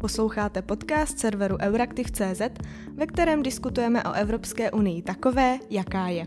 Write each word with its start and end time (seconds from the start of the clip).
Posloucháte 0.00 0.62
podcast 0.62 1.18
serveru 1.18 1.56
Euraktiv.cz, 1.60 2.40
ve 2.94 3.06
kterém 3.06 3.42
diskutujeme 3.42 4.04
o 4.04 4.12
Evropské 4.12 4.70
unii 4.70 5.02
takové, 5.02 5.58
jaká 5.70 6.08
je. 6.08 6.26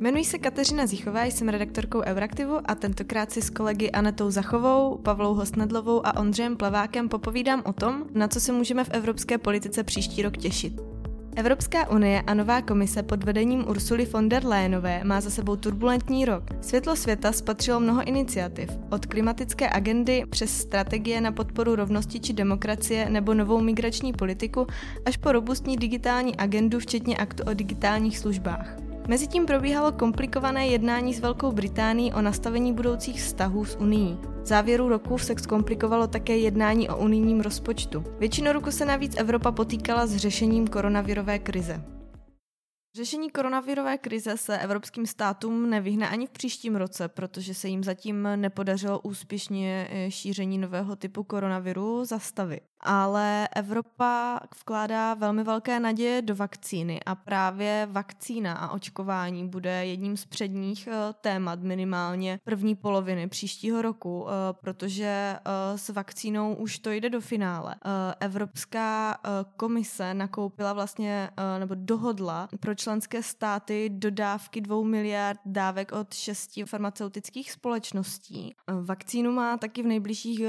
Jmenuji 0.00 0.24
se 0.24 0.38
Kateřina 0.38 0.86
Zichová, 0.86 1.24
jsem 1.24 1.48
redaktorkou 1.48 2.00
Euraktivu 2.00 2.60
a 2.64 2.74
tentokrát 2.74 3.32
si 3.32 3.42
s 3.42 3.50
kolegy 3.50 3.90
Anetou 3.90 4.30
Zachovou, 4.30 4.98
Pavlou 4.98 5.34
Hosnedlovou 5.34 6.06
a 6.06 6.16
Ondřejem 6.16 6.56
Plavákem 6.56 7.08
popovídám 7.08 7.62
o 7.66 7.72
tom, 7.72 8.04
na 8.14 8.28
co 8.28 8.40
se 8.40 8.52
můžeme 8.52 8.84
v 8.84 8.90
evropské 8.90 9.38
politice 9.38 9.84
příští 9.84 10.22
rok 10.22 10.36
těšit. 10.36 10.97
Evropská 11.38 11.90
unie 11.90 12.22
a 12.26 12.34
nová 12.34 12.62
komise 12.62 13.02
pod 13.02 13.24
vedením 13.24 13.68
Ursuly 13.68 14.04
von 14.04 14.28
der 14.28 14.46
Leyenové 14.46 15.04
má 15.04 15.20
za 15.20 15.30
sebou 15.30 15.56
turbulentní 15.56 16.24
rok. 16.24 16.44
Světlo 16.60 16.96
světa 16.96 17.32
spatřilo 17.32 17.80
mnoho 17.80 18.02
iniciativ, 18.04 18.70
od 18.90 19.06
klimatické 19.06 19.70
agendy 19.70 20.24
přes 20.30 20.58
strategie 20.58 21.20
na 21.20 21.32
podporu 21.32 21.76
rovnosti 21.76 22.20
či 22.20 22.32
demokracie 22.32 23.10
nebo 23.10 23.34
novou 23.34 23.60
migrační 23.60 24.12
politiku 24.12 24.66
až 25.06 25.16
po 25.16 25.32
robustní 25.32 25.76
digitální 25.76 26.36
agendu 26.36 26.78
včetně 26.78 27.16
aktu 27.16 27.42
o 27.50 27.54
digitálních 27.54 28.18
službách. 28.18 28.76
Mezitím 29.08 29.46
probíhalo 29.46 29.92
komplikované 29.92 30.66
jednání 30.66 31.14
s 31.14 31.20
Velkou 31.20 31.52
Británií 31.52 32.12
o 32.12 32.22
nastavení 32.22 32.72
budoucích 32.72 33.22
vztahů 33.22 33.64
s 33.64 33.76
Unií. 33.76 34.18
V 34.42 34.46
závěru 34.46 34.88
roku 34.88 35.18
se 35.18 35.34
zkomplikovalo 35.38 36.06
také 36.06 36.36
jednání 36.36 36.88
o 36.88 36.96
unijním 36.96 37.40
rozpočtu. 37.40 38.04
Většinu 38.18 38.52
roku 38.52 38.70
se 38.70 38.84
navíc 38.84 39.16
Evropa 39.16 39.52
potýkala 39.52 40.06
s 40.06 40.16
řešením 40.16 40.66
koronavirové 40.68 41.38
krize. 41.38 41.84
Řešení 42.96 43.30
koronavirové 43.30 43.98
krize 43.98 44.36
se 44.36 44.58
evropským 44.58 45.06
státům 45.06 45.70
nevyhne 45.70 46.08
ani 46.08 46.26
v 46.26 46.30
příštím 46.30 46.76
roce, 46.76 47.08
protože 47.08 47.54
se 47.54 47.68
jim 47.68 47.84
zatím 47.84 48.28
nepodařilo 48.36 49.00
úspěšně 49.00 49.88
eh, 49.90 50.10
šíření 50.10 50.58
nového 50.58 50.96
typu 50.96 51.24
koronaviru 51.24 52.04
zastavit 52.04 52.62
ale 52.80 53.48
Evropa 53.56 54.40
vkládá 54.60 55.14
velmi 55.14 55.44
velké 55.44 55.80
naděje 55.80 56.22
do 56.22 56.34
vakcíny 56.34 57.00
a 57.06 57.14
právě 57.14 57.88
vakcína 57.90 58.54
a 58.54 58.70
očkování 58.70 59.48
bude 59.48 59.86
jedním 59.86 60.16
z 60.16 60.24
předních 60.24 60.86
eh, 60.86 60.92
témat 61.20 61.60
minimálně 61.60 62.40
první 62.44 62.74
poloviny 62.74 63.28
příštího 63.28 63.82
roku, 63.82 64.26
eh, 64.28 64.32
protože 64.52 65.06
eh, 65.06 65.78
s 65.78 65.88
vakcínou 65.88 66.54
už 66.54 66.78
to 66.78 66.90
jde 66.90 67.10
do 67.10 67.20
finále. 67.20 67.74
Evropská 68.20 69.18
komise 69.56 70.14
nakoupila 70.14 70.72
vlastně 70.72 71.30
nebo 71.58 71.74
dohodla 71.78 72.48
pro 72.60 72.74
členské 72.74 73.22
státy 73.22 73.90
dodávky 73.92 74.60
dvou 74.60 74.84
miliard 74.84 75.40
dávek 75.46 75.92
od 75.92 76.14
šesti 76.14 76.64
farmaceutických 76.64 77.52
společností. 77.52 78.54
Vakcínu 78.82 79.32
má 79.32 79.56
taky 79.56 79.82
v 79.82 79.86
nejbližších 79.86 80.40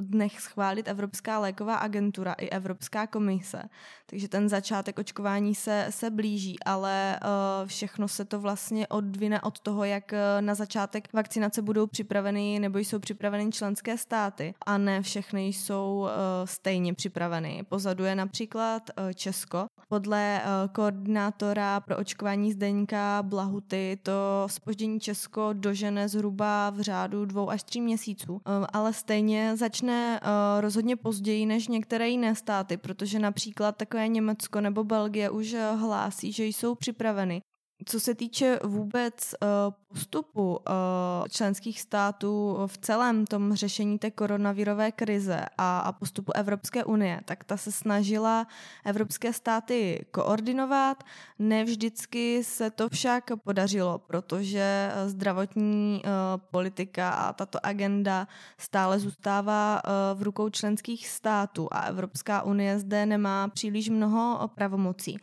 dnech 0.00 0.40
schválit 0.40 0.88
Evropská 0.88 1.38
léková 1.38 1.69
léková 1.70 1.76
agentura 1.76 2.32
i 2.32 2.48
Evropská 2.48 3.06
komise. 3.06 3.62
Takže 4.06 4.28
ten 4.28 4.48
začátek 4.48 4.98
očkování 4.98 5.54
se, 5.54 5.86
se 5.90 6.10
blíží, 6.10 6.56
ale 6.66 7.20
uh, 7.22 7.68
všechno 7.68 8.08
se 8.08 8.24
to 8.24 8.40
vlastně 8.40 8.86
odvine 8.86 9.40
od 9.40 9.60
toho, 9.60 9.84
jak 9.84 10.12
uh, 10.12 10.42
na 10.42 10.54
začátek 10.54 11.08
vakcinace 11.12 11.62
budou 11.62 11.86
připraveny 11.86 12.58
nebo 12.58 12.78
jsou 12.78 12.98
připraveny 12.98 13.52
členské 13.52 13.98
státy 13.98 14.54
a 14.66 14.78
ne 14.78 15.02
všechny 15.02 15.46
jsou 15.46 16.00
uh, 16.00 16.08
stejně 16.44 16.94
připraveny. 16.94 17.62
Pozadu 17.68 18.04
je 18.04 18.14
například 18.14 18.90
uh, 18.98 19.12
Česko. 19.12 19.66
Podle 19.90 20.42
uh, 20.44 20.72
koordinátora 20.72 21.80
pro 21.80 21.96
očkování 21.96 22.52
Zdeňka 22.52 23.22
Blahuty 23.22 23.98
to 24.02 24.12
spoždění 24.46 25.00
Česko 25.00 25.50
dožene 25.52 26.08
zhruba 26.08 26.70
v 26.70 26.80
řádu 26.80 27.24
dvou 27.24 27.50
až 27.50 27.62
tří 27.62 27.80
měsíců, 27.80 28.32
uh, 28.32 28.40
ale 28.72 28.92
stejně 28.92 29.56
začne 29.56 30.20
uh, 30.22 30.60
rozhodně 30.60 30.96
později 30.96 31.46
než 31.46 31.68
některé 31.68 32.08
jiné 32.08 32.34
státy, 32.34 32.76
protože 32.76 33.18
například 33.18 33.76
takové 33.76 34.08
Německo 34.08 34.60
nebo 34.60 34.84
Belgie 34.84 35.30
už 35.30 35.56
hlásí, 35.76 36.32
že 36.32 36.44
jsou 36.44 36.74
připraveny 36.74 37.42
co 37.84 38.00
se 38.00 38.14
týče 38.14 38.58
vůbec 38.64 39.34
uh, 39.42 39.74
postupu 39.88 40.50
uh, 40.50 41.28
členských 41.28 41.80
států 41.80 42.58
v 42.66 42.78
celém 42.78 43.26
tom 43.26 43.54
řešení 43.54 43.98
té 43.98 44.10
koronavirové 44.10 44.92
krize 44.92 45.44
a, 45.58 45.92
postupu 45.92 46.32
Evropské 46.32 46.84
unie, 46.84 47.20
tak 47.24 47.44
ta 47.44 47.56
se 47.56 47.72
snažila 47.72 48.46
evropské 48.84 49.32
státy 49.32 50.06
koordinovat. 50.10 51.04
Ne 51.38 51.64
vždycky 51.64 52.44
se 52.44 52.70
to 52.70 52.88
však 52.88 53.24
podařilo, 53.44 53.98
protože 53.98 54.92
zdravotní 55.06 56.02
uh, 56.04 56.10
politika 56.50 57.10
a 57.10 57.32
tato 57.32 57.66
agenda 57.66 58.28
stále 58.58 58.98
zůstává 58.98 59.82
v 60.14 60.22
rukou 60.22 60.48
členských 60.48 61.08
států 61.08 61.68
a 61.70 61.80
Evropská 61.80 62.42
unie 62.42 62.78
zde 62.78 63.06
nemá 63.06 63.48
příliš 63.48 63.88
mnoho 63.88 64.50
pravomocí. 64.54 65.18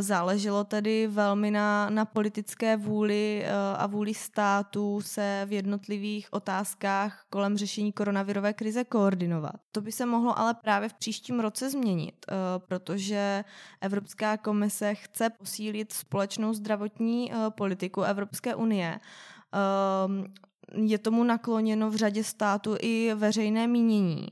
Záleželo 0.00 0.64
tedy 0.64 1.06
velmi 1.06 1.50
na 1.50 1.87
na 1.90 2.04
politické 2.04 2.76
vůli 2.76 3.42
eh, 3.44 3.52
a 3.76 3.86
vůli 3.86 4.14
států 4.14 5.00
se 5.00 5.42
v 5.48 5.52
jednotlivých 5.52 6.28
otázkách 6.30 7.24
kolem 7.30 7.56
řešení 7.56 7.92
koronavirové 7.92 8.52
krize 8.52 8.84
koordinovat. 8.84 9.54
To 9.72 9.80
by 9.80 9.92
se 9.92 10.06
mohlo 10.06 10.38
ale 10.38 10.54
právě 10.54 10.88
v 10.88 10.94
příštím 10.94 11.40
roce 11.40 11.70
změnit, 11.70 12.14
eh, 12.28 12.34
protože 12.58 13.44
Evropská 13.80 14.36
komise 14.36 14.94
chce 14.94 15.30
posílit 15.30 15.92
společnou 15.92 16.54
zdravotní 16.54 17.32
eh, 17.32 17.36
politiku 17.50 18.02
Evropské 18.02 18.54
unie 18.54 19.00
ehm, 19.52 20.24
je 20.74 20.98
tomu 20.98 21.24
nakloněno 21.24 21.90
v 21.90 21.96
řadě 21.96 22.24
států 22.24 22.76
i 22.80 23.14
veřejné 23.14 23.66
mínění. 23.66 24.28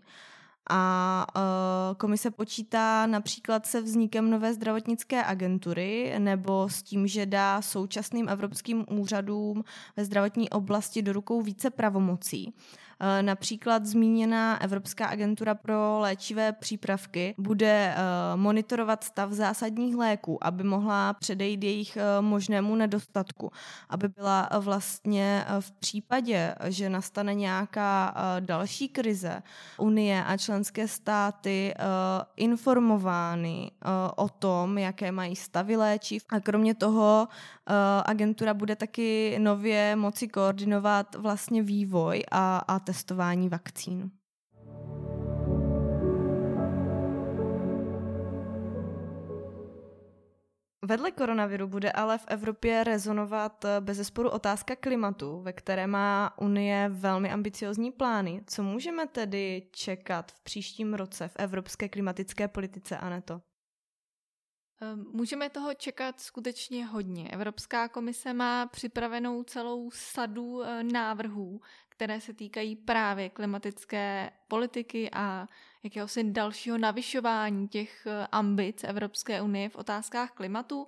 A 0.71 1.27
uh, 1.37 1.97
komise 1.97 2.31
počítá 2.31 3.07
například 3.07 3.67
se 3.67 3.81
vznikem 3.81 4.31
nové 4.31 4.55
zdravotnické 4.55 5.25
agentury 5.25 6.15
nebo 6.19 6.69
s 6.69 6.83
tím, 6.83 7.07
že 7.07 7.27
dá 7.27 7.63
současným 7.63 8.29
evropským 8.29 8.85
úřadům 8.91 9.65
ve 9.97 10.05
zdravotní 10.05 10.51
oblasti 10.51 11.03
do 11.03 11.13
rukou 11.13 11.43
více 11.43 11.71
pravomocí. 11.71 12.55
Eh, 13.01 13.23
například 13.23 13.87
zmíněná 13.87 14.63
Evropská 14.63 15.07
agentura 15.07 15.55
pro 15.55 15.99
léčivé 16.01 16.53
přípravky 16.53 17.35
bude 17.39 17.95
eh, 17.97 17.97
monitorovat 18.37 19.05
stav 19.05 19.33
zásadních 19.33 19.97
léků, 19.97 20.45
aby 20.45 20.65
mohla 20.65 21.13
předejít 21.13 21.65
jejich 21.65 21.97
eh, 21.97 22.03
možnému 22.21 22.75
nedostatku, 22.77 23.51
aby 23.89 24.09
byla 24.09 24.49
vlastně 24.59 25.45
v 25.61 25.73
případě, 25.73 26.55
že 26.65 26.91
nastane 26.91 27.35
nějaká 27.35 28.15
další 28.41 28.89
krize, 28.89 29.43
Unie 29.79 30.25
a 30.25 30.37
členské 30.37 30.89
státy 30.89 31.75
informovány 32.37 33.71
o 34.17 34.29
tom, 34.29 34.79
jaké 34.79 35.13
mají 35.13 35.37
stavy 35.37 35.77
léčiv. 35.77 36.25
A 36.29 36.41
kromě 36.41 36.75
toho 36.75 37.29
agentura 38.05 38.55
bude 38.55 38.77
taky 38.77 39.37
nově 39.39 39.97
moci 39.97 40.29
koordinovat 40.29 41.15
vlastně 41.15 41.63
vývoj 41.63 42.23
a, 42.31 42.59
a 42.59 42.79
testování 42.87 43.49
vakcín. 43.49 44.11
Vedle 50.85 51.11
koronaviru 51.11 51.67
bude 51.69 51.93
ale 51.93 52.19
v 52.19 52.25
Evropě 52.29 52.85
rezonovat 52.85 53.65
bez 53.81 53.97
zesporu 53.97 54.31
otázka 54.31 54.77
klimatu, 54.77 55.41
ve 55.41 55.53
které 55.53 55.87
má 55.87 56.39
Unie 56.39 56.89
velmi 56.89 57.31
ambiciozní 57.31 57.93
plány. 57.93 58.43
Co 58.47 58.63
můžeme 58.63 59.07
tedy 59.07 59.69
čekat 59.71 60.33
v 60.33 60.41
příštím 60.41 60.95
roce 60.95 61.29
v 61.29 61.37
evropské 61.37 61.89
klimatické 61.89 62.49
politice, 62.49 62.99
Aneto? 62.99 63.41
Ehm, 64.81 65.05
můžeme 65.13 65.51
toho 65.51 65.75
čekat 65.75 66.21
skutečně 66.21 66.87
hodně. 66.87 67.29
Evropská 67.31 67.89
komise 67.89 68.33
má 68.33 68.67
připravenou 68.67 69.43
celou 69.43 69.91
sadu 69.91 70.63
eh, 70.63 70.83
návrhů, 70.83 71.61
které 71.97 72.21
se 72.21 72.33
týkají 72.33 72.77
právě 72.77 73.29
klimatické 73.29 74.31
politiky 74.49 75.11
a 75.13 75.49
jakéhosi 75.83 76.25
dalšího 76.25 76.79
navyšování 76.79 77.69
těch 77.69 78.07
eh, 78.07 78.27
ambic 78.33 78.85
Evropské 78.85 79.43
unie 79.43 79.69
v 79.69 79.77
otázkách 79.77 80.31
klimatu. 80.31 80.87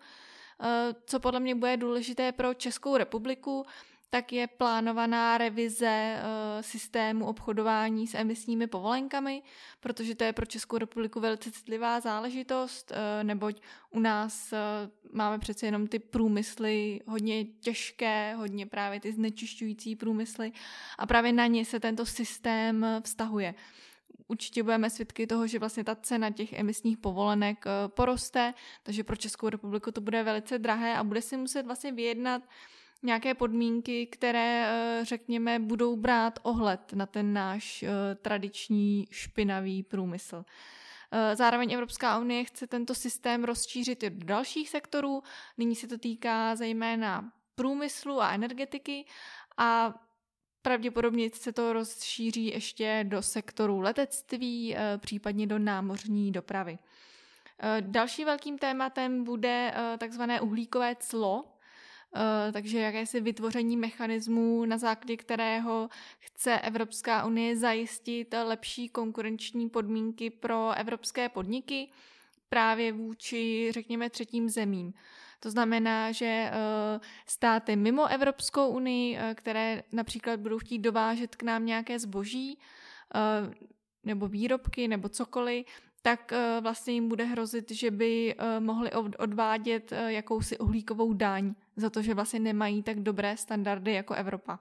Eh, 0.60 0.94
co 1.06 1.20
podle 1.20 1.40
mě 1.40 1.54
bude 1.54 1.76
důležité 1.76 2.32
pro 2.32 2.54
Českou 2.54 2.96
republiku, 2.96 3.66
tak 4.10 4.32
je 4.32 4.46
plánovaná 4.46 5.38
revize 5.38 6.16
uh, 6.16 6.62
systému 6.62 7.26
obchodování 7.26 8.06
s 8.06 8.14
emisními 8.14 8.66
povolenkami, 8.66 9.42
protože 9.80 10.14
to 10.14 10.24
je 10.24 10.32
pro 10.32 10.46
Českou 10.46 10.78
republiku 10.78 11.20
velice 11.20 11.50
citlivá 11.50 12.00
záležitost, 12.00 12.90
uh, 12.90 13.24
neboť 13.24 13.60
u 13.90 14.00
nás 14.00 14.52
uh, 14.52 14.58
máme 15.12 15.38
přece 15.38 15.66
jenom 15.66 15.86
ty 15.86 15.98
průmysly 15.98 17.00
hodně 17.06 17.44
těžké, 17.44 18.34
hodně 18.34 18.66
právě 18.66 19.00
ty 19.00 19.12
znečišťující 19.12 19.96
průmysly 19.96 20.52
a 20.98 21.06
právě 21.06 21.32
na 21.32 21.46
ně 21.46 21.64
se 21.64 21.80
tento 21.80 22.06
systém 22.06 22.86
vztahuje. 23.04 23.54
Určitě 24.28 24.62
budeme 24.62 24.90
svědky 24.90 25.26
toho, 25.26 25.46
že 25.46 25.58
vlastně 25.58 25.84
ta 25.84 25.94
cena 25.94 26.30
těch 26.30 26.52
emisních 26.52 26.98
povolenek 26.98 27.64
poroste, 27.86 28.54
takže 28.82 29.04
pro 29.04 29.16
Českou 29.16 29.48
republiku 29.48 29.90
to 29.92 30.00
bude 30.00 30.22
velice 30.22 30.58
drahé 30.58 30.96
a 30.96 31.04
bude 31.04 31.22
si 31.22 31.36
muset 31.36 31.66
vlastně 31.66 31.92
vyjednat 31.92 32.42
nějaké 33.02 33.34
podmínky, 33.34 34.06
které, 34.06 34.66
eh, 34.68 35.04
řekněme, 35.04 35.58
budou 35.58 35.96
brát 35.96 36.38
ohled 36.42 36.92
na 36.92 37.06
ten 37.06 37.32
náš 37.32 37.82
eh, 37.82 38.14
tradiční 38.14 39.06
špinavý 39.10 39.82
průmysl. 39.82 40.44
Zároveň 41.34 41.72
Evropská 41.72 42.18
unie 42.18 42.44
chce 42.44 42.66
tento 42.66 42.94
systém 42.94 43.44
rozšířit 43.44 44.02
i 44.02 44.10
do 44.10 44.26
dalších 44.26 44.68
sektorů. 44.68 45.22
Nyní 45.58 45.76
se 45.76 45.88
to 45.88 45.98
týká 45.98 46.56
zejména 46.56 47.32
průmyslu 47.54 48.20
a 48.20 48.30
energetiky 48.30 49.04
a 49.56 49.94
pravděpodobně 50.62 51.30
se 51.34 51.52
to 51.52 51.72
rozšíří 51.72 52.46
ještě 52.46 53.04
do 53.08 53.22
sektoru 53.22 53.80
letectví, 53.80 54.76
případně 54.98 55.46
do 55.46 55.58
námořní 55.58 56.32
dopravy. 56.32 56.78
Dalším 57.80 58.26
velkým 58.26 58.58
tématem 58.58 59.24
bude 59.24 59.74
takzvané 59.98 60.40
uhlíkové 60.40 60.96
clo, 61.00 61.44
Eh, 61.44 61.57
takže 62.52 62.78
jakési 62.78 63.20
vytvoření 63.20 63.76
mechanismů, 63.76 64.64
na 64.64 64.78
základě 64.78 65.16
kterého 65.16 65.88
chce 66.18 66.58
Evropská 66.60 67.26
unie 67.26 67.56
zajistit 67.56 68.34
lepší 68.44 68.88
konkurenční 68.88 69.68
podmínky 69.68 70.30
pro 70.30 70.72
evropské 70.72 71.28
podniky 71.28 71.88
právě 72.48 72.92
vůči, 72.92 73.68
řekněme, 73.72 74.10
třetím 74.10 74.48
zemím. 74.48 74.94
To 75.40 75.50
znamená, 75.50 76.12
že 76.12 76.26
eh, 76.26 76.52
státy 77.26 77.76
mimo 77.76 78.06
Evropskou 78.06 78.68
unii, 78.68 79.16
eh, 79.16 79.34
které 79.34 79.82
například 79.92 80.40
budou 80.40 80.58
chtít 80.58 80.78
dovážet 80.78 81.36
k 81.36 81.42
nám 81.42 81.66
nějaké 81.66 81.98
zboží 81.98 82.58
nebo 84.04 84.28
výrobky 84.28 84.88
nebo 84.88 85.08
cokoliv, 85.08 85.66
tak 86.02 86.32
vlastně 86.60 86.94
jim 86.94 87.08
bude 87.08 87.24
hrozit, 87.24 87.70
že 87.70 87.90
by 87.90 88.34
mohli 88.58 88.90
odvádět 89.18 89.92
jakousi 90.06 90.58
uhlíkovou 90.58 91.12
daň 91.12 91.54
za 91.76 91.90
to, 91.90 92.02
že 92.02 92.14
vlastně 92.14 92.40
nemají 92.40 92.82
tak 92.82 93.00
dobré 93.00 93.36
standardy 93.36 93.92
jako 93.92 94.14
Evropa. 94.14 94.58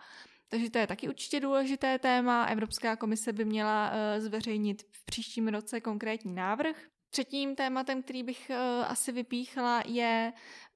Takže 0.50 0.70
to 0.70 0.78
je 0.78 0.88
taky 0.88 1.10
určitě 1.10 1.40
důležité 1.40 2.00
téma. 2.00 2.46
Evropská 2.46 2.96
komise 2.96 3.34
by 3.34 3.46
měla 3.46 3.92
zveřejnit 4.18 4.84
v 4.92 5.06
příštím 5.06 5.48
roce 5.48 5.82
konkrétní 5.82 6.36
návrh. 6.36 6.76
Třetím 7.10 7.56
tématem, 7.56 8.04
který 8.04 8.24
bych 8.24 8.52
asi 8.88 9.12
vypíchla, 9.12 9.84
je 9.86 10.34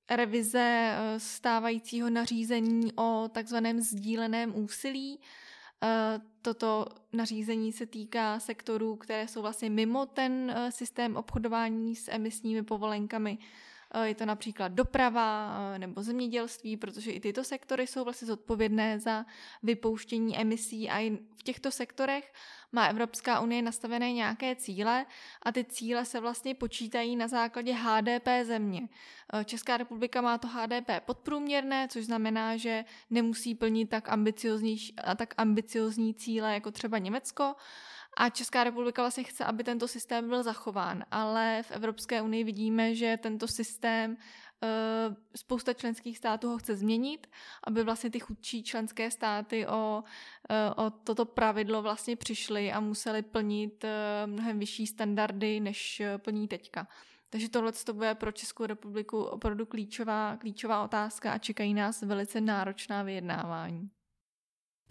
revize 0.09 0.95
stávajícího 1.17 2.09
nařízení 2.09 2.93
o 2.95 3.29
takzvaném 3.33 3.81
sdíleném 3.81 4.55
úsilí. 4.55 5.19
Toto 6.41 6.85
nařízení 7.13 7.71
se 7.71 7.85
týká 7.85 8.39
sektorů, 8.39 8.95
které 8.95 9.27
jsou 9.27 9.41
vlastně 9.41 9.69
mimo 9.69 10.05
ten 10.05 10.55
systém 10.69 11.15
obchodování 11.15 11.95
s 11.95 12.11
emisními 12.11 12.63
povolenkami. 12.63 13.37
Eh, 13.93 14.07
je 14.07 14.15
to 14.15 14.25
například 14.25 14.71
doprava 14.71 15.57
eh, 15.75 15.79
nebo 15.79 16.03
zemědělství, 16.03 16.77
protože 16.77 17.11
i 17.11 17.19
tyto 17.19 17.43
sektory 17.43 17.87
jsou 17.87 18.03
vlastně 18.03 18.27
zodpovědné 18.27 18.99
za 18.99 19.25
vypouštění 19.63 20.37
emisí 20.37 20.89
a 20.89 20.99
i 20.99 21.17
v 21.39 21.43
těchto 21.43 21.71
sektorech 21.71 22.33
má 22.71 22.85
Evropská 22.85 23.39
unie 23.39 23.61
nastavené 23.61 24.13
nějaké 24.13 24.55
cíle 24.55 25.05
a 25.43 25.51
ty 25.51 25.63
cíle 25.63 26.05
se 26.05 26.19
vlastně 26.19 26.55
počítají 26.55 27.15
na 27.15 27.27
základě 27.27 27.73
HDP 27.73 28.27
země. 28.43 28.89
Eh, 29.33 29.45
Česká 29.45 29.77
republika 29.77 30.21
má 30.21 30.37
to 30.37 30.47
HDP 30.47 30.89
podprůměrné, 31.05 31.87
což 31.87 32.05
znamená, 32.05 32.57
že 32.57 32.85
nemusí 33.09 33.55
plnit 33.55 33.89
tak 33.89 34.09
ambiciozní, 34.09 34.77
tak 35.15 35.33
ambiciozní 35.37 36.13
cíle 36.13 36.53
jako 36.53 36.71
třeba 36.71 36.97
Německo, 36.97 37.55
a 38.17 38.29
Česká 38.29 38.63
republika 38.63 39.01
vlastně 39.01 39.23
chce, 39.23 39.45
aby 39.45 39.63
tento 39.63 39.87
systém 39.87 40.29
byl 40.29 40.43
zachován, 40.43 41.03
ale 41.11 41.63
v 41.63 41.71
Evropské 41.71 42.21
unii 42.21 42.43
vidíme, 42.43 42.95
že 42.95 43.17
tento 43.17 43.47
systém 43.47 44.17
eh, 44.63 44.67
spousta 45.35 45.73
členských 45.73 46.17
států 46.17 46.49
ho 46.49 46.57
chce 46.57 46.75
změnit, 46.75 47.27
aby 47.63 47.83
vlastně 47.83 48.09
ty 48.09 48.19
chudší 48.19 48.63
členské 48.63 49.11
státy 49.11 49.67
o, 49.67 50.03
eh, 50.49 50.73
o 50.75 50.89
toto 50.89 51.25
pravidlo 51.25 51.81
vlastně 51.81 52.15
přišly 52.15 52.71
a 52.71 52.79
museli 52.79 53.21
plnit 53.21 53.83
eh, 53.83 54.27
mnohem 54.27 54.59
vyšší 54.59 54.87
standardy, 54.87 55.59
než 55.59 56.01
plní 56.17 56.47
teďka. 56.47 56.87
Takže 57.29 57.49
tohle 57.49 57.71
to 57.71 57.93
bude 57.93 58.15
pro 58.15 58.31
Českou 58.31 58.65
republiku 58.65 59.23
opravdu 59.23 59.65
klíčová, 59.65 60.37
klíčová 60.37 60.83
otázka 60.83 61.31
a 61.31 61.37
čekají 61.37 61.73
nás 61.73 62.01
velice 62.01 62.41
náročná 62.41 63.03
vyjednávání. 63.03 63.89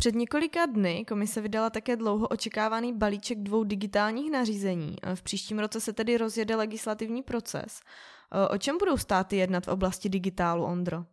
Před 0.00 0.14
několika 0.14 0.67
dny 0.67 1.05
komise 1.08 1.41
vydala 1.41 1.70
také 1.70 1.97
dlouho 1.97 2.29
očekávaný 2.29 2.93
balíček 2.93 3.38
dvou 3.38 3.64
digitálních 3.64 4.31
nařízení. 4.31 4.97
V 5.14 5.23
příštím 5.23 5.58
roce 5.58 5.81
se 5.81 5.93
tedy 5.93 6.19
rozjede 6.19 6.56
legislativní 6.56 7.23
proces. 7.23 7.81
O 8.50 8.58
čem 8.58 8.79
budou 8.79 8.97
státy 8.97 9.37
jednat 9.37 9.67
v 9.67 9.69
oblasti 9.69 10.08
digitálu, 10.08 10.64
Ondro? 10.64 11.05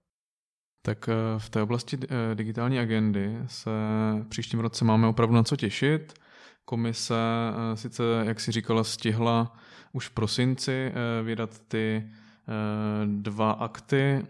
Tak 0.82 1.10
eh, 1.10 1.14
v 1.38 1.50
té 1.50 1.62
oblasti 1.62 1.98
eh, 2.04 2.36
digitální 2.36 2.80
agendy 2.80 3.38
se 3.48 3.70
v 4.24 4.28
příštím 4.30 4.60
roce 4.60 4.86
máme 4.86 5.08
opravdu 5.08 5.36
na 5.36 5.44
co 5.44 5.56
těšit. 5.56 6.14
Komise 6.66 7.16
eh, 7.16 7.78
sice, 7.78 8.04
jak 8.24 8.40
si 8.40 8.52
říkala, 8.52 8.84
stihla 8.84 9.58
už 9.94 10.08
v 10.08 10.12
prosinci 10.14 10.92
vydat 11.24 11.60
ty 11.60 12.12
dva 13.06 13.52
akty. 13.52 14.28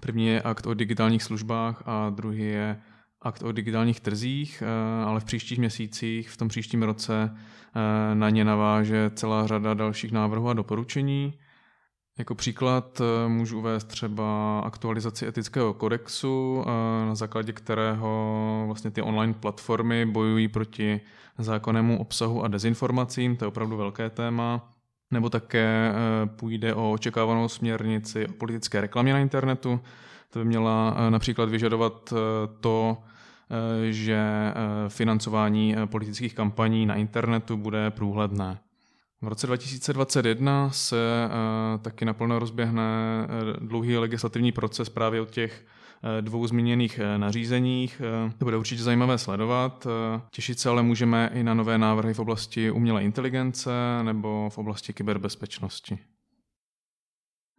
První 0.00 0.26
je 0.26 0.42
akt 0.42 0.66
o 0.66 0.74
digitálních 0.74 1.22
službách 1.22 1.82
a 1.86 2.10
druhý 2.10 2.40
je 2.40 2.80
akt 3.22 3.42
o 3.42 3.52
digitálních 3.52 4.00
trzích, 4.00 4.62
eh, 4.62 5.04
ale 5.04 5.20
v 5.20 5.24
příštích 5.24 5.58
měsících, 5.58 6.30
v 6.30 6.36
tom 6.36 6.48
příštím 6.48 6.82
roce 6.82 7.30
eh, 7.34 8.14
na 8.14 8.30
ně 8.30 8.44
naváže 8.44 9.10
celá 9.14 9.46
řada 9.46 9.74
dalších 9.74 10.12
návrhů 10.12 10.48
a 10.48 10.54
doporučení. 10.54 11.34
Jako 12.18 12.34
příklad 12.34 13.00
eh, 13.00 13.28
můžu 13.28 13.58
uvést 13.58 13.84
třeba 13.84 14.60
aktualizaci 14.60 15.26
etického 15.26 15.74
kodexu, 15.74 16.64
na 17.06 17.14
základě 17.14 17.52
kterého 17.52 18.62
vlastně 18.66 18.90
ty 18.90 19.02
online 19.02 19.34
platformy 19.34 20.06
bojují 20.06 20.48
proti 20.48 21.00
zákonnému 21.38 22.00
obsahu 22.00 22.44
a 22.44 22.48
dezinformacím, 22.48 23.36
to 23.36 23.44
je 23.44 23.48
opravdu 23.48 23.76
velké 23.76 24.10
téma. 24.10 24.70
Nebo 25.12 25.30
také 25.30 25.92
půjde 26.36 26.74
o 26.74 26.92
očekávanou 26.92 27.48
směrnici 27.48 28.26
o 28.26 28.32
politické 28.32 28.80
reklamě 28.80 29.12
na 29.12 29.18
internetu. 29.18 29.80
To 30.30 30.38
by 30.38 30.44
měla 30.44 30.96
například 31.10 31.48
vyžadovat 31.48 32.14
to, 32.60 32.96
Eh, 33.50 33.92
že 33.92 34.14
eh, 34.14 34.52
financování 34.88 35.76
eh, 35.76 35.86
politických 35.86 36.34
kampaní 36.34 36.86
na 36.86 36.94
internetu 36.94 37.56
bude 37.56 37.90
průhledné. 37.90 38.58
V 39.22 39.28
roce 39.28 39.46
2021 39.46 40.70
se 40.70 40.96
taky 41.82 42.04
naplno 42.04 42.38
rozběhne 42.38 42.82
dlouhý 43.58 43.96
legislativní 43.96 44.52
proces 44.52 44.88
právě 44.88 45.20
od 45.20 45.30
těch 45.30 45.64
dvou 46.20 46.46
zmíněných 46.46 47.00
nařízeních. 47.16 48.02
To 48.38 48.44
bude 48.44 48.56
určitě 48.56 48.82
zajímavé 48.82 49.18
sledovat. 49.18 49.86
Těšit 50.30 50.60
se 50.60 50.68
ale 50.68 50.82
můžeme 50.82 51.30
i 51.34 51.42
na 51.42 51.54
nové 51.54 51.78
návrhy 51.78 52.14
v 52.14 52.18
oblasti 52.18 52.70
umělé 52.70 53.02
inteligence 53.02 53.70
nebo 54.02 54.50
v 54.50 54.58
oblasti 54.58 54.92
kyberbezpečnosti. 54.92 55.98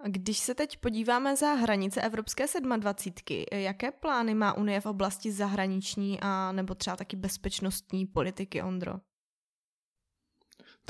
Když 0.07 0.39
se 0.39 0.55
teď 0.55 0.77
podíváme 0.77 1.35
za 1.35 1.53
hranice 1.53 2.01
Evropské 2.01 2.45
27, 2.79 3.45
jaké 3.51 3.91
plány 3.91 4.35
má 4.35 4.57
Unie 4.57 4.81
v 4.81 4.85
oblasti 4.85 5.31
zahraniční 5.31 6.19
a 6.21 6.51
nebo 6.51 6.75
třeba 6.75 6.95
taky 6.95 7.15
bezpečnostní 7.15 8.05
politiky, 8.05 8.61
Ondro? 8.61 8.93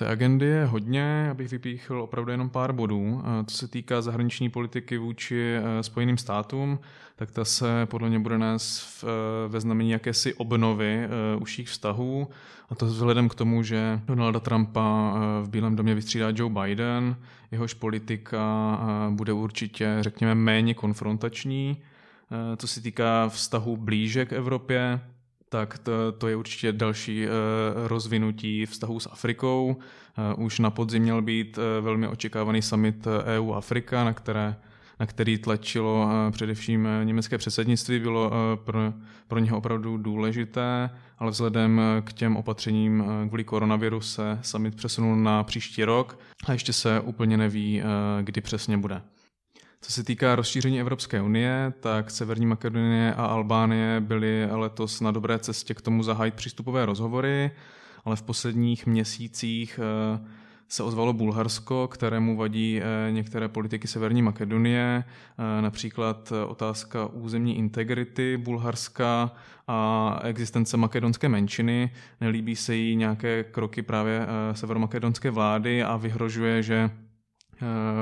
Té 0.02 0.08
agendy 0.08 0.46
je 0.46 0.66
hodně, 0.66 1.28
abych 1.32 1.52
vypíchl 1.52 2.02
opravdu 2.02 2.32
jenom 2.32 2.50
pár 2.50 2.74
bodů. 2.74 3.24
Co 3.46 3.58
se 3.58 3.68
týká 3.68 4.02
zahraniční 4.02 4.50
politiky 4.50 4.98
vůči 4.98 5.56
eh, 5.56 5.84
Spojeným 5.84 6.18
státům, 6.18 6.80
tak 7.16 7.32
ta 7.32 7.46
se 7.46 7.86
podle 7.86 8.10
mě 8.10 8.20
bude 8.20 8.38
nést 8.38 9.04
eh, 9.04 9.08
ve 9.48 9.60
znamení 9.60 9.92
jakési 9.92 10.34
obnovy 10.34 11.04
eh, 11.04 11.10
užších 11.42 11.70
vztahů. 11.70 12.28
A 12.70 12.76
to 12.76 12.86
vzhledem 12.86 13.30
k 13.30 13.36
tomu, 13.36 13.64
že 13.64 14.02
Donalda 14.06 14.40
Trumpa 14.40 15.14
v 15.42 15.50
Bílém 15.50 15.76
domě 15.76 15.96
vystřídá 15.96 16.28
Joe 16.36 16.54
Biden, 16.62 17.16
jehož 17.52 17.74
politika 17.74 18.80
bude 19.10 19.34
určitě, 19.34 19.98
řekněme, 20.00 20.36
méně 20.36 20.74
konfrontační. 20.74 21.78
Co 22.58 22.68
se 22.68 22.82
týká 22.82 23.30
vztahu 23.30 23.78
blíže 23.78 24.26
k 24.26 24.34
Evropě, 24.34 25.02
tak 25.52 25.78
to, 25.78 26.12
to 26.12 26.28
je 26.28 26.36
určitě 26.36 26.72
další 26.72 27.26
uh, 27.26 27.32
rozvinutí 27.88 28.66
vztahu 28.66 29.00
s 29.00 29.10
Afrikou. 29.12 29.76
Uh, 30.38 30.46
už 30.46 30.60
na 30.60 30.70
podzim 30.70 31.04
měl 31.04 31.22
být 31.22 31.58
uh, 31.58 31.64
velmi 31.86 32.08
očekávaný 32.08 32.62
summit 32.62 33.08
EU-Afrika, 33.26 34.04
na, 34.04 34.14
které, 34.14 34.56
na 35.00 35.06
který 35.06 35.38
tlačilo 35.38 36.10
především 36.32 36.88
německé 37.04 37.38
předsednictví, 37.38 38.00
bylo 38.00 38.32
pro, 38.56 38.94
pro 39.28 39.40
něho 39.40 39.58
opravdu 39.58 39.98
důležité, 39.98 40.90
ale 41.20 41.32
vzhledem 41.32 41.82
k 42.04 42.14
těm 42.14 42.38
opatřením 42.38 43.04
kvůli 43.28 43.44
koronaviru 43.44 44.02
se 44.02 44.40
summit 44.42 44.76
přesunul 44.76 45.16
na 45.16 45.44
příští 45.44 45.84
rok 45.84 46.20
a 46.48 46.52
ještě 46.52 46.74
se 46.74 47.00
úplně 47.00 47.38
neví, 47.38 47.82
kdy 48.22 48.42
přesně 48.42 48.78
bude. 48.78 49.02
Co 49.82 49.92
se 49.92 50.04
týká 50.04 50.36
rozšíření 50.36 50.80
Evropské 50.80 51.22
unie, 51.22 51.74
tak 51.80 52.12
Severní 52.12 52.46
Makedonie 52.46 53.14
a 53.14 53.26
Albánie 53.26 54.02
byly 54.02 54.46
letos 54.52 55.02
na 55.02 55.12
dobré 55.12 55.40
cestě 55.40 55.74
k 55.74 55.82
tomu 55.82 56.04
zahájit 56.04 56.34
přístupové 56.34 56.86
rozhovory, 56.86 57.52
ale 58.06 58.16
v 58.16 58.22
posledních 58.22 58.86
měsících 58.86 59.80
eh, 59.84 60.28
se 60.68 60.84
ozvalo 60.84 61.14
Bulharsko, 61.14 61.88
kterému 61.88 62.38
vadí 62.38 62.82
některé 63.12 63.48
politiky 63.48 63.88
Severní 63.88 64.22
Makedonie, 64.22 65.04
například 65.62 66.34
otázka 66.48 67.06
územní 67.06 67.58
integrity 67.58 68.38
Bulharska 68.38 69.32
a 69.68 70.20
existence 70.24 70.78
makedonské 70.78 71.30
menšiny. 71.30 71.92
Nelíbí 72.22 72.56
se 72.56 72.76
jí 72.76 72.96
nějaké 72.96 73.44
kroky 73.44 73.82
právě 73.82 74.28
severomakedonské 74.54 75.32
vlády 75.32 75.84
a 75.84 75.98
vyhrožuje, 75.98 76.64
že 76.64 76.90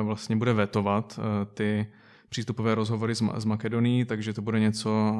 vlastně 0.03 0.35
bude 0.35 0.53
vetovat 0.53 1.19
ty 1.53 1.87
přístupové 2.29 2.75
rozhovory 2.75 3.15
s, 3.15 3.23
s 3.37 3.45
Makedonií, 3.45 4.05
takže 4.05 4.33
to 4.33 4.41
bude 4.41 4.59
něco, 4.59 5.15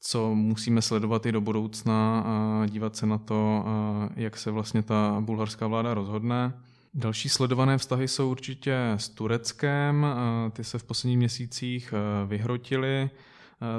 co 0.00 0.34
musíme 0.34 0.82
sledovat 0.82 1.26
i 1.26 1.32
do 1.32 1.40
budoucna 1.40 2.20
a 2.20 2.66
dívat 2.66 2.96
se 2.96 3.06
na 3.06 3.18
to, 3.18 3.64
jak 4.16 4.36
se 4.36 4.50
vlastně 4.50 4.82
ta 4.82 5.16
bulharská 5.20 5.66
vláda 5.66 5.94
rozhodne. 5.94 6.52
Další 6.94 7.28
sledované 7.28 7.78
vztahy 7.78 8.08
jsou 8.08 8.30
určitě 8.30 8.76
s 8.96 9.08
Tureckem. 9.08 10.06
Ty 10.52 10.64
se 10.64 10.78
v 10.78 10.84
posledních 10.84 11.18
měsících 11.18 11.94
vyhrotily 12.26 13.10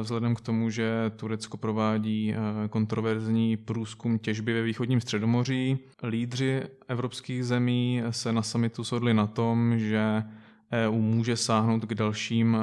vzhledem 0.01 0.35
k 0.35 0.41
tomu, 0.41 0.69
že 0.69 1.11
Turecko 1.15 1.57
provádí 1.57 2.35
kontroverzní 2.69 3.57
průzkum 3.57 4.19
těžby 4.19 4.53
ve 4.53 4.61
východním 4.61 5.01
středomoří. 5.01 5.77
Lídři 6.03 6.63
evropských 6.87 7.45
zemí 7.45 8.03
se 8.09 8.31
na 8.33 8.41
samitu 8.41 8.83
shodli 8.83 9.13
na 9.13 9.27
tom, 9.27 9.79
že 9.79 10.23
EU 10.71 11.01
může 11.01 11.37
sáhnout 11.37 11.85
k 11.85 11.93
dalším, 11.93 12.57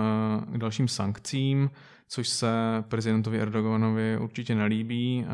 k 0.52 0.58
dalším 0.58 0.88
sankcím, 0.88 1.70
což 2.08 2.28
se 2.28 2.52
prezidentovi 2.88 3.40
Erdoganovi 3.40 4.18
určitě 4.18 4.54
nelíbí, 4.54 5.26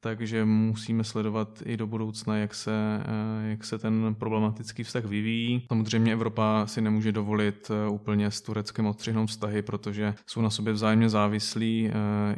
takže 0.00 0.44
musíme 0.44 1.04
sledovat 1.04 1.62
i 1.66 1.76
do 1.76 1.86
budoucna, 1.86 2.36
jak 2.36 2.54
se, 2.54 3.02
jak 3.48 3.64
se 3.64 3.78
ten 3.78 4.14
problematický 4.18 4.82
vztah 4.82 5.04
vyvíjí. 5.04 5.62
Samozřejmě 5.68 6.12
Evropa 6.12 6.66
si 6.66 6.80
nemůže 6.80 7.12
dovolit 7.12 7.70
úplně 7.90 8.30
s 8.30 8.40
Tureckem 8.40 8.86
odstřihnout 8.86 9.26
vztahy, 9.26 9.62
protože 9.62 10.14
jsou 10.26 10.40
na 10.40 10.50
sobě 10.50 10.72
vzájemně 10.72 11.08
závislí 11.08 11.90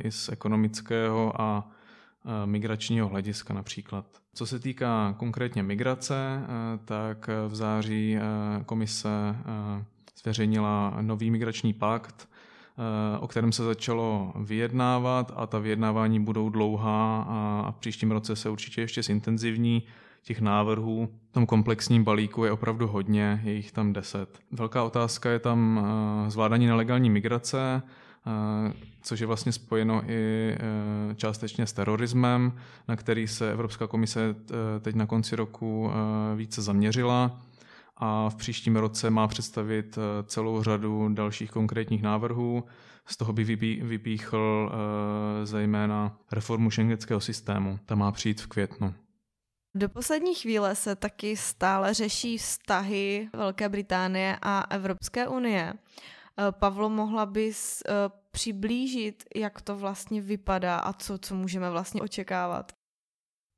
i 0.05 0.11
z 0.13 0.29
ekonomického 0.29 1.41
a 1.41 1.71
migračního 2.45 3.09
hlediska 3.09 3.55
například. 3.55 4.07
Co 4.35 4.47
se 4.47 4.59
týká 4.59 5.15
konkrétně 5.19 5.63
migrace, 5.63 6.43
tak 6.85 7.31
v 7.49 7.55
září 7.55 8.19
komise 8.67 9.09
zveřejnila 10.23 10.99
nový 11.01 11.31
migrační 11.31 11.73
pakt, 11.73 12.29
o 13.21 13.29
kterém 13.29 13.53
se 13.53 13.65
začalo 13.65 14.33
vyjednávat 14.37 15.33
a 15.37 15.47
ta 15.47 15.59
vyjednávání 15.59 16.21
budou 16.21 16.51
dlouhá 16.51 17.23
a 17.67 17.71
v 17.71 17.77
příštím 17.77 18.11
roce 18.11 18.37
se 18.37 18.51
určitě 18.51 18.81
ještě 18.81 19.03
zintenzivní. 19.03 19.83
Těch 20.23 20.41
návrhů 20.41 21.09
v 21.31 21.33
tom 21.33 21.47
komplexním 21.47 22.05
balíku 22.05 22.45
je 22.45 22.53
opravdu 22.53 22.87
hodně, 22.87 23.41
je 23.45 23.53
jich 23.53 23.73
tam 23.73 23.93
deset. 23.93 24.39
Velká 24.51 24.85
otázka 24.85 25.31
je 25.31 25.39
tam 25.39 25.87
zvládání 26.29 26.67
nelegální 26.67 27.11
migrace, 27.11 27.83
což 29.03 29.21
je 29.21 29.27
vlastně 29.27 29.53
spojeno 29.53 30.03
i 30.07 30.55
částečně 31.17 31.67
s 31.67 31.73
terorismem, 31.73 32.53
na 32.89 32.97
který 32.97 33.27
se 33.27 33.53
Evropská 33.53 33.87
komise 33.87 34.35
teď 34.81 34.95
na 34.95 35.07
konci 35.07 35.37
roku 35.37 35.91
více 36.37 36.63
zaměřila 36.63 37.41
a 37.99 38.31
v 38.31 38.35
příštím 38.35 38.77
roce 38.77 39.11
má 39.11 39.29
představit 39.29 39.99
celou 40.27 40.63
řadu 40.63 41.09
dalších 41.15 41.51
konkrétních 41.51 42.03
návrhů. 42.03 42.65
Z 43.07 43.17
toho 43.17 43.33
by 43.33 43.45
vypíchl 43.83 44.73
zejména 45.45 46.19
reformu 46.33 46.71
šengenského 46.71 47.21
systému. 47.21 47.79
Ta 47.87 47.95
má 47.95 48.13
přijít 48.13 48.41
v 48.41 48.47
květnu. 48.47 48.95
Do 49.75 49.89
poslední 49.89 50.35
chvíle 50.35 50.75
se 50.75 50.97
taky 50.97 51.37
stále 51.37 51.95
řeší 51.95 52.39
vztahy 52.39 53.29
Velké 53.33 53.69
Británie 53.69 54.39
a 54.43 54.65
Evropské 54.71 55.29
unie. 55.29 55.75
Eh, 55.75 56.53
Pavlo, 56.53 56.89
mohla 56.89 57.27
bys 57.27 57.83
eh, 57.83 57.93
přiblížit, 58.31 59.25
jak 59.37 59.61
to 59.61 59.77
vlastně 59.77 60.21
vypadá 60.21 60.77
a 60.77 60.93
co, 60.93 61.19
co 61.19 61.35
můžeme 61.35 61.71
vlastně 61.71 62.03
očekávat? 62.03 62.73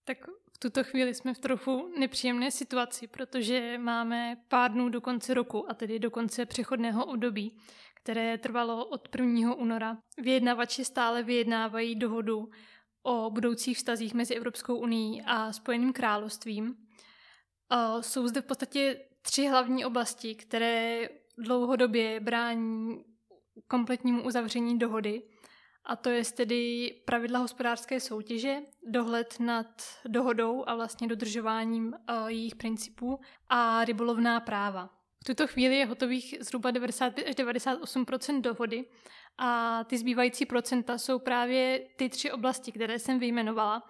Tak 0.04 0.18
tuto 0.62 0.85
chvíli 0.85 1.14
jsme 1.14 1.35
v 1.35 1.38
trochu 1.38 1.93
nepříjemné 1.99 2.50
situaci, 2.50 3.07
protože 3.07 3.79
máme 3.79 4.37
pár 4.49 4.73
dnů 4.73 4.88
do 4.88 5.00
konce 5.00 5.35
roku, 5.35 5.71
a 5.71 5.75
tedy 5.75 5.99
do 5.99 6.11
konce 6.11 6.47
přechodného 6.47 7.05
období, 7.05 7.57
které 7.95 8.38
trvalo 8.38 8.87
od 8.87 9.09
1. 9.19 9.55
února. 9.55 9.99
Vyjednavači 10.19 10.85
stále 10.85 11.23
vyjednávají 11.23 11.95
dohodu 11.95 12.50
o 13.02 13.31
budoucích 13.31 13.76
vztazích 13.76 14.14
mezi 14.14 14.35
Evropskou 14.35 14.76
unii 14.76 15.23
a 15.26 15.52
Spojeným 15.52 15.93
královstvím. 15.93 16.76
Jsou 18.00 18.29
zde 18.29 18.40
v 18.40 18.47
podstatě 18.47 19.00
tři 19.23 19.47
hlavní 19.47 19.85
oblasti, 19.85 20.35
které 20.35 21.09
dlouhodobě 21.38 22.21
brání 22.21 23.05
kompletnímu 23.67 24.23
uzavření 24.23 24.79
dohody. 24.79 25.23
A 25.85 25.97
to 25.97 26.09
je 26.09 26.25
tedy 26.25 26.93
pravidla 27.05 27.39
hospodářské 27.39 28.01
soutěže, 28.01 28.57
dohled 28.87 29.41
nad 29.41 29.83
dohodou 30.05 30.65
a 30.67 30.75
vlastně 30.75 31.09
dodržováním 31.09 31.87
uh, 31.87 32.27
jejich 32.27 32.55
principů 32.55 33.21
a 33.49 33.85
rybolovná 33.85 34.41
práva. 34.41 34.91
V 35.23 35.25
tuto 35.25 35.47
chvíli 35.47 35.77
je 35.77 35.87
hotových 35.87 36.35
zhruba 36.41 36.71
95 36.71 37.27
až 37.29 37.35
98% 37.35 38.41
dohody 38.41 38.85
a 39.39 39.85
ty 39.85 39.99
zbývající 39.99 40.47
procenta 40.47 40.99
jsou 40.99 41.19
právě 41.19 41.87
ty 41.97 42.09
tři 42.09 42.33
oblasti, 42.33 42.73
které 42.73 42.99
jsem 42.99 43.19
vyjmenovala 43.19 43.83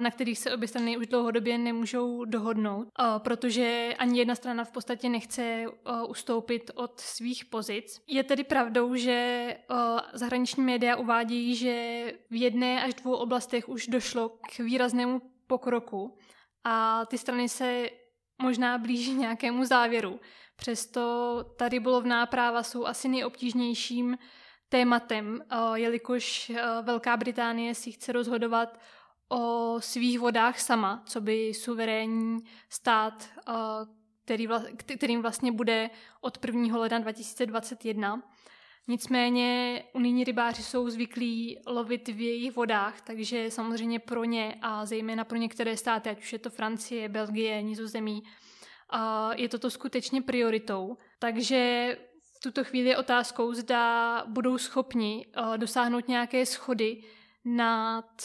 na 0.00 0.10
kterých 0.10 0.38
se 0.38 0.54
obě 0.54 0.68
strany 0.68 0.96
už 0.96 1.06
dlouhodobě 1.06 1.58
nemůžou 1.58 2.24
dohodnout, 2.24 2.88
protože 3.18 3.94
ani 3.98 4.18
jedna 4.18 4.34
strana 4.34 4.64
v 4.64 4.70
podstatě 4.70 5.08
nechce 5.08 5.64
ustoupit 6.08 6.70
od 6.74 7.00
svých 7.00 7.44
pozic. 7.44 8.00
Je 8.06 8.24
tedy 8.24 8.44
pravdou, 8.44 8.94
že 8.94 9.56
zahraniční 10.12 10.64
média 10.64 10.96
uvádějí, 10.96 11.54
že 11.54 12.04
v 12.30 12.40
jedné 12.40 12.82
až 12.82 12.94
dvou 12.94 13.14
oblastech 13.14 13.68
už 13.68 13.86
došlo 13.86 14.28
k 14.28 14.58
výraznému 14.58 15.22
pokroku 15.46 16.18
a 16.64 17.06
ty 17.06 17.18
strany 17.18 17.48
se 17.48 17.90
možná 18.42 18.78
blíží 18.78 19.14
nějakému 19.14 19.64
závěru. 19.64 20.20
Přesto 20.56 21.44
ta 21.58 21.68
rybolovná 21.68 22.26
práva 22.26 22.62
jsou 22.62 22.86
asi 22.86 23.08
nejobtížnějším 23.08 24.18
tématem, 24.68 25.44
jelikož 25.74 26.52
Velká 26.82 27.16
Británie 27.16 27.74
si 27.74 27.92
chce 27.92 28.12
rozhodovat 28.12 28.80
o 29.28 29.76
svých 29.80 30.20
vodách 30.20 30.60
sama, 30.60 31.02
co 31.06 31.20
by 31.20 31.54
suverénní 31.54 32.38
stát, 32.68 33.28
který 34.24 34.46
vla, 34.46 34.62
kterým 34.76 35.22
vlastně 35.22 35.52
bude 35.52 35.90
od 36.20 36.44
1. 36.44 36.78
ledna 36.78 36.98
2021. 36.98 38.22
Nicméně 38.88 39.82
unijní 39.92 40.24
rybáři 40.24 40.62
jsou 40.62 40.90
zvyklí 40.90 41.60
lovit 41.66 42.08
v 42.08 42.20
jejich 42.20 42.56
vodách, 42.56 43.00
takže 43.00 43.50
samozřejmě 43.50 43.98
pro 43.98 44.24
ně 44.24 44.56
a 44.62 44.86
zejména 44.86 45.24
pro 45.24 45.38
některé 45.38 45.76
státy, 45.76 46.10
ať 46.10 46.18
už 46.18 46.32
je 46.32 46.38
to 46.38 46.50
Francie, 46.50 47.08
Belgie, 47.08 47.62
Nizozemí, 47.62 48.22
je 49.34 49.48
toto 49.48 49.70
skutečně 49.70 50.22
prioritou. 50.22 50.96
Takže 51.18 51.98
v 52.36 52.40
tuto 52.40 52.64
chvíli 52.64 52.88
je 52.88 52.96
otázkou, 52.96 53.52
zda 53.52 54.24
budou 54.26 54.58
schopni 54.58 55.26
dosáhnout 55.56 56.08
nějaké 56.08 56.46
schody 56.46 57.02
nad 57.44 58.22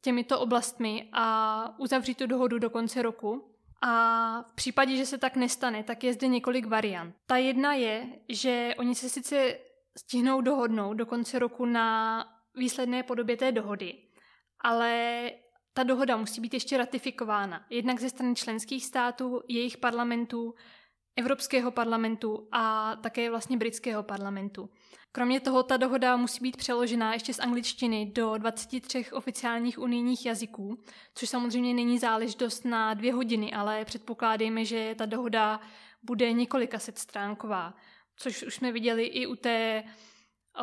těmito 0.00 0.40
oblastmi 0.40 1.08
a 1.12 1.78
uzavřít 1.78 2.18
tu 2.18 2.26
dohodu 2.26 2.58
do 2.58 2.70
konce 2.70 3.02
roku. 3.02 3.46
A 3.82 4.42
v 4.42 4.54
případě, 4.54 4.96
že 4.96 5.06
se 5.06 5.18
tak 5.18 5.36
nestane, 5.36 5.82
tak 5.82 6.04
je 6.04 6.12
zde 6.12 6.26
několik 6.26 6.66
variant. 6.66 7.14
Ta 7.26 7.36
jedna 7.36 7.74
je, 7.74 8.06
že 8.28 8.74
oni 8.78 8.94
se 8.94 9.08
sice 9.08 9.58
stihnou 9.98 10.40
dohodnout 10.40 10.94
do 10.94 11.06
konce 11.06 11.38
roku 11.38 11.66
na 11.66 12.24
výsledné 12.54 13.02
podobě 13.02 13.36
té 13.36 13.52
dohody, 13.52 13.94
ale 14.60 15.30
ta 15.72 15.82
dohoda 15.82 16.16
musí 16.16 16.40
být 16.40 16.54
ještě 16.54 16.76
ratifikována. 16.76 17.66
Jednak 17.70 18.00
ze 18.00 18.10
strany 18.10 18.34
členských 18.34 18.86
států, 18.86 19.42
jejich 19.48 19.76
parlamentů, 19.76 20.54
Evropského 21.16 21.70
parlamentu 21.70 22.48
a 22.52 22.96
také 22.96 23.30
vlastně 23.30 23.56
britského 23.56 24.02
parlamentu. 24.02 24.70
Kromě 25.12 25.40
toho 25.40 25.62
ta 25.62 25.76
dohoda 25.76 26.16
musí 26.16 26.40
být 26.42 26.56
přeložena 26.56 27.12
ještě 27.12 27.34
z 27.34 27.38
angličtiny 27.38 28.12
do 28.14 28.38
23 28.38 29.04
oficiálních 29.12 29.78
unijních 29.78 30.26
jazyků, 30.26 30.82
což 31.14 31.28
samozřejmě 31.28 31.74
není 31.74 31.98
záležitost 31.98 32.64
na 32.64 32.94
dvě 32.94 33.12
hodiny, 33.12 33.52
ale 33.52 33.84
předpokládejme, 33.84 34.64
že 34.64 34.94
ta 34.98 35.06
dohoda 35.06 35.60
bude 36.02 36.32
několika 36.32 36.78
set 36.78 36.98
stránková, 36.98 37.74
což 38.16 38.42
už 38.42 38.54
jsme 38.54 38.72
viděli 38.72 39.04
i 39.04 39.26
u 39.26 39.36
té 39.36 39.84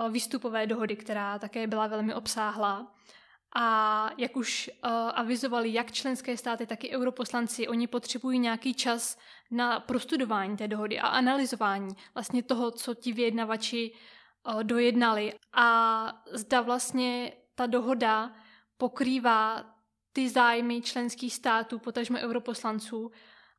výstupové 0.09 0.67
dohody, 0.67 0.95
která 0.95 1.39
také 1.39 1.67
byla 1.67 1.87
velmi 1.87 2.13
obsáhlá. 2.13 2.95
A 3.55 4.09
jak 4.17 4.35
už 4.35 4.69
uh, 4.69 4.91
avizovali 4.91 5.73
jak 5.73 5.91
členské 5.91 6.37
státy, 6.37 6.65
tak 6.65 6.83
i 6.83 6.89
europoslanci, 6.89 7.67
oni 7.67 7.87
potřebují 7.87 8.39
nějaký 8.39 8.73
čas 8.73 9.17
na 9.51 9.79
prostudování 9.79 10.57
té 10.57 10.67
dohody 10.67 10.99
a 10.99 11.07
analyzování 11.07 11.95
vlastně 12.13 12.43
toho, 12.43 12.71
co 12.71 12.93
ti 12.93 13.13
vyjednavači 13.13 13.91
uh, 14.47 14.63
dojednali. 14.63 15.33
A 15.53 16.23
zda 16.31 16.61
vlastně 16.61 17.31
ta 17.55 17.65
dohoda 17.65 18.33
pokrývá 18.77 19.63
ty 20.13 20.29
zájmy 20.29 20.81
členských 20.81 21.33
států, 21.33 21.79
potažmo 21.79 22.17
europoslanců, 22.17 23.11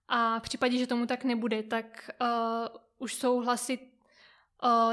A 0.09 0.39
v 0.39 0.43
případě, 0.43 0.79
že 0.79 0.87
tomu 0.87 1.07
tak 1.07 1.25
nebude, 1.25 1.63
tak 1.63 2.11
uh, 2.21 2.29
už 2.99 3.15
jsou 3.15 3.41
hlasy 3.41 3.79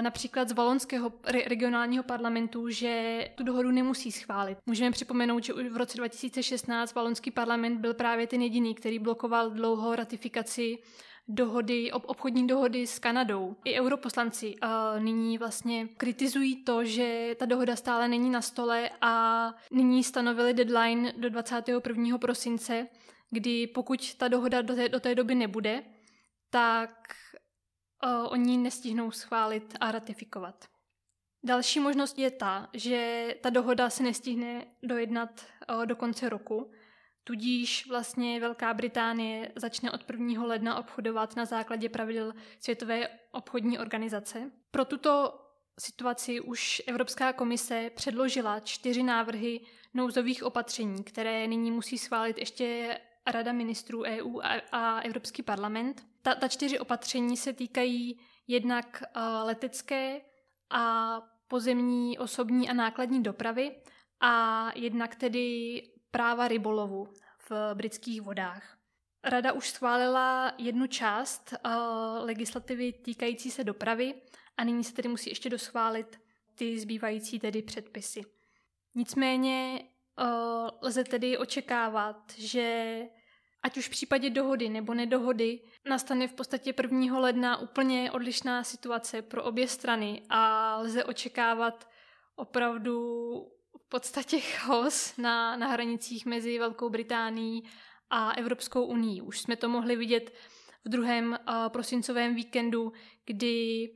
například 0.01 0.49
z 0.49 0.51
Valonského 0.51 1.13
re- 1.23 1.43
regionálního 1.47 2.03
parlamentu, 2.03 2.69
že 2.69 3.25
tu 3.35 3.43
dohodu 3.43 3.71
nemusí 3.71 4.11
schválit. 4.11 4.57
Můžeme 4.65 4.91
připomenout, 4.91 5.43
že 5.43 5.53
už 5.53 5.67
v 5.67 5.77
roce 5.77 5.97
2016 5.97 6.95
Valonský 6.95 7.31
parlament 7.31 7.79
byl 7.79 7.93
právě 7.93 8.27
ten 8.27 8.41
jediný, 8.41 8.75
který 8.75 8.99
blokoval 8.99 9.49
dlouho 9.49 9.95
ratifikaci 9.95 10.77
dohody, 11.27 11.91
ob, 11.91 12.03
obchodní 12.05 12.47
dohody 12.47 12.87
s 12.87 12.99
Kanadou. 12.99 13.55
I 13.63 13.79
europoslanci 13.79 14.55
uh, 14.55 14.69
nyní 15.03 15.37
vlastně 15.37 15.87
kritizují 15.87 16.63
to, 16.63 16.85
že 16.85 17.35
ta 17.39 17.45
dohoda 17.45 17.75
stále 17.75 18.07
není 18.07 18.29
na 18.29 18.41
stole 18.41 18.89
a 19.01 19.53
nyní 19.71 20.03
stanovili 20.03 20.53
deadline 20.53 21.13
do 21.17 21.29
21. 21.29 22.17
prosince, 22.17 22.87
kdy 23.31 23.67
pokud 23.67 24.15
ta 24.15 24.27
dohoda 24.27 24.61
do 24.61 24.75
té, 24.75 24.89
do 24.89 24.99
té 24.99 25.15
doby 25.15 25.35
nebude, 25.35 25.83
tak 26.49 27.15
uh, 28.05 28.31
oni 28.31 28.57
nestihnou 28.57 29.11
schválit 29.11 29.77
a 29.79 29.91
ratifikovat. 29.91 30.65
Další 31.43 31.79
možnost 31.79 32.19
je 32.19 32.31
ta, 32.31 32.69
že 32.73 33.27
ta 33.41 33.49
dohoda 33.49 33.89
se 33.89 34.03
nestihne 34.03 34.65
dojednat 34.83 35.45
uh, 35.69 35.85
do 35.85 35.95
konce 35.95 36.29
roku, 36.29 36.71
tudíž 37.23 37.87
vlastně 37.87 38.39
Velká 38.39 38.73
Británie 38.73 39.51
začne 39.55 39.91
od 39.91 40.01
1. 40.11 40.43
ledna 40.43 40.79
obchodovat 40.79 41.35
na 41.35 41.45
základě 41.45 41.89
pravidel 41.89 42.33
Světové 42.59 43.07
obchodní 43.31 43.79
organizace. 43.79 44.51
Pro 44.71 44.85
tuto 44.85 45.41
situaci 45.79 46.41
už 46.41 46.81
Evropská 46.87 47.33
komise 47.33 47.91
předložila 47.95 48.59
čtyři 48.59 49.03
návrhy 49.03 49.61
nouzových 49.93 50.43
opatření, 50.43 51.03
které 51.03 51.47
nyní 51.47 51.71
musí 51.71 51.97
schválit 51.97 52.37
ještě 52.37 52.97
Rada 53.27 53.51
ministrů 53.51 54.03
EU 54.03 54.39
a 54.71 54.99
Evropský 54.99 55.43
parlament. 55.43 56.14
Ta, 56.25 56.35
ta 56.35 56.47
čtyři 56.47 56.79
opatření 56.79 57.37
se 57.37 57.53
týkají 57.53 58.19
jednak 58.47 59.03
uh, 59.15 59.21
letecké 59.47 60.21
a 60.69 61.21
pozemní, 61.47 62.17
osobní 62.17 62.69
a 62.69 62.73
nákladní 62.73 63.23
dopravy 63.23 63.75
a 64.19 64.71
jednak 64.75 65.15
tedy 65.15 65.81
práva 66.11 66.47
rybolovu 66.47 67.13
v 67.49 67.73
britských 67.73 68.21
vodách. 68.21 68.77
Rada 69.23 69.51
už 69.51 69.69
schválila 69.69 70.53
jednu 70.57 70.87
část 70.87 71.53
uh, 71.65 71.71
legislativy 72.25 72.93
týkající 72.93 73.51
se 73.51 73.63
dopravy 73.63 74.21
a 74.57 74.63
nyní 74.63 74.83
se 74.83 74.93
tedy 74.93 75.09
musí 75.09 75.29
ještě 75.29 75.49
doschválit 75.49 76.19
ty 76.55 76.79
zbývající 76.79 77.39
tedy 77.39 77.61
předpisy. 77.61 78.21
Nicméně 78.95 79.81
uh, 80.19 80.69
lze 80.81 81.03
tedy 81.03 81.37
očekávat, 81.37 82.33
že 82.37 82.99
ať 83.65 83.77
už 83.77 83.87
v 83.87 83.89
případě 83.89 84.29
dohody 84.29 84.69
nebo 84.69 84.93
nedohody 84.93 85.59
nastane 85.89 86.27
v 86.27 86.33
podstatě 86.33 86.73
1. 86.81 87.19
ledna 87.19 87.57
úplně 87.57 88.11
odlišná 88.11 88.63
situace 88.63 89.21
pro 89.21 89.43
obě 89.43 89.67
strany 89.67 90.21
a 90.29 90.75
lze 90.77 91.03
očekávat 91.03 91.89
opravdu 92.35 92.97
v 93.85 93.89
podstatě 93.89 94.39
chaos 94.39 95.17
na, 95.17 95.57
na 95.57 95.67
hranicích 95.67 96.25
mezi 96.25 96.59
Velkou 96.59 96.89
Británií 96.89 97.63
a 98.09 98.31
Evropskou 98.31 98.85
unii. 98.85 99.21
Už 99.21 99.39
jsme 99.39 99.55
to 99.55 99.69
mohli 99.69 99.95
vidět 99.95 100.33
v 100.85 100.89
druhém 100.89 101.29
uh, 101.31 101.69
prosincovém 101.69 102.35
víkendu, 102.35 102.93
kdy 103.25 103.89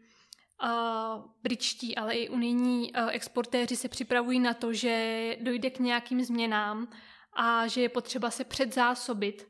uh, 0.64 1.26
britští, 1.44 1.96
ale 1.96 2.14
i 2.16 2.30
unijní 2.30 2.94
uh, 2.94 3.10
exportéři 3.10 3.76
se 3.76 3.90
připravují 3.90 4.40
na 4.40 4.54
to, 4.54 4.74
že 4.74 5.38
dojde 5.42 5.70
k 5.70 5.80
nějakým 5.80 6.24
změnám 6.24 6.88
a 7.34 7.68
že 7.68 7.82
je 7.82 7.90
potřeba 7.90 8.32
se 8.32 8.44
předzásobit 8.44 9.50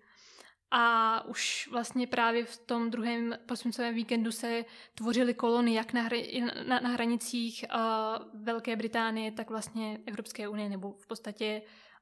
a 0.71 1.25
už 1.25 1.69
vlastně 1.71 2.07
právě 2.07 2.45
v 2.45 2.57
tom 2.57 2.89
druhém 2.89 3.35
prosincovém 3.45 3.95
víkendu 3.95 4.31
se 4.31 4.65
tvořily 4.95 5.33
kolony 5.33 5.73
jak 5.73 5.93
na, 5.93 6.09
hra- 6.09 6.67
na, 6.67 6.79
na 6.79 6.89
hranicích 6.89 7.65
uh, 7.75 8.43
Velké 8.43 8.75
Británie, 8.75 9.31
tak 9.31 9.49
vlastně 9.49 9.99
Evropské 10.05 10.47
unie, 10.47 10.69
nebo 10.69 10.91
v 10.91 11.07
podstatě 11.07 11.61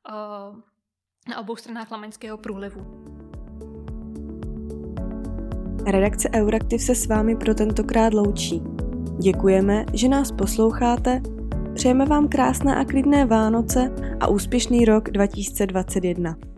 uh, 0.10 0.60
na 1.30 1.40
obou 1.40 1.56
stranách 1.56 1.92
Lamaňského 1.92 2.38
průlivu. 2.38 3.08
Redakce 5.86 6.30
Euraktiv 6.36 6.82
se 6.82 6.96
s 6.96 7.08
vámi 7.08 7.36
pro 7.36 7.56
tentokrát 7.56 8.14
loučí. 8.14 8.62
Děkujeme, 9.22 9.86
že 9.94 10.10
nás 10.10 10.32
posloucháte, 10.32 11.22
přejeme 11.74 12.06
vám 12.06 12.28
krásné 12.28 12.76
a 12.76 12.86
klidné 12.86 13.26
Vánoce 13.26 13.96
a 14.20 14.28
úspěšný 14.28 14.86
rok 14.86 15.10
2021. 15.10 16.57